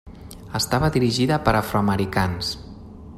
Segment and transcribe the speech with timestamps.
[0.59, 2.53] Estava dirigida per afroamericans.